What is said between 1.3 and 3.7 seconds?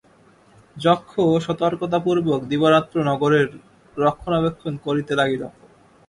সতর্কতাপূর্বক দিবারাত্র নগরীর